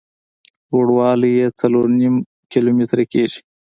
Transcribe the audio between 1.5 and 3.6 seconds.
څلور نیم کیلومتره کېږي.